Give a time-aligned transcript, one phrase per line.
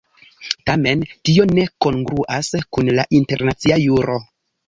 [0.69, 4.19] Tamen tio ne kongruas kun la internacia juro.